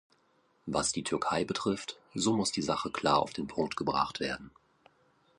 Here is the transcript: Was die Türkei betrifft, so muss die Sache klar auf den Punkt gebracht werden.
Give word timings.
Was 0.65 0.91
die 0.91 1.03
Türkei 1.03 1.43
betrifft, 1.45 1.99
so 2.15 2.35
muss 2.35 2.51
die 2.51 2.63
Sache 2.63 2.89
klar 2.89 3.19
auf 3.19 3.33
den 3.33 3.45
Punkt 3.45 3.77
gebracht 3.77 4.19
werden. 4.19 4.49